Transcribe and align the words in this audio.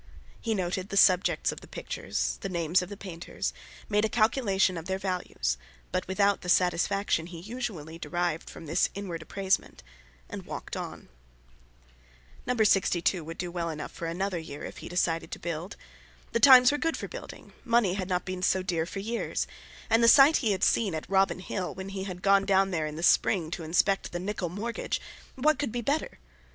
He 0.39 0.55
noted 0.55 0.89
the 0.89 0.97
subjects 0.97 1.51
of 1.51 1.61
the 1.61 1.67
pictures, 1.67 2.39
the 2.41 2.49
names 2.49 2.81
of 2.81 2.89
the 2.89 2.97
painters, 2.97 3.53
made 3.87 4.03
a 4.03 4.09
calculation 4.09 4.75
of 4.75 4.85
their 4.87 4.97
values, 4.97 5.57
but 5.91 6.07
without 6.07 6.41
the 6.41 6.49
satisfaction 6.49 7.27
he 7.27 7.39
usually 7.39 7.99
derived 7.99 8.49
from 8.49 8.65
this 8.65 8.89
inward 8.95 9.21
appraisement, 9.21 9.83
and 10.27 10.47
walked 10.47 10.75
on. 10.75 11.09
No. 12.47 12.57
62 12.57 13.23
would 13.23 13.37
do 13.37 13.51
well 13.51 13.69
enough 13.69 13.91
for 13.91 14.07
another 14.07 14.39
year, 14.39 14.63
if 14.65 14.77
he 14.77 14.89
decided 14.89 15.29
to 15.33 15.37
build! 15.37 15.75
The 16.31 16.39
times 16.39 16.71
were 16.71 16.79
good 16.79 16.97
for 16.97 17.07
building, 17.07 17.53
money 17.63 17.93
had 17.93 18.09
not 18.09 18.25
been 18.25 18.41
so 18.41 18.63
dear 18.63 18.87
for 18.87 18.97
years; 19.01 19.45
and 19.87 20.03
the 20.03 20.07
site 20.07 20.37
he 20.37 20.51
had 20.51 20.63
seen 20.63 20.95
at 20.95 21.07
Robin 21.11 21.41
Hill, 21.41 21.75
when 21.75 21.89
he 21.89 22.05
had 22.05 22.23
gone 22.23 22.45
down 22.47 22.71
there 22.71 22.87
in 22.87 22.95
the 22.95 23.03
spring 23.03 23.51
to 23.51 23.61
inspect 23.63 24.11
the 24.11 24.19
Nicholl 24.19 24.49
mortgage—what 24.49 25.59
could 25.59 25.71
be 25.71 25.81
better! 25.81 26.17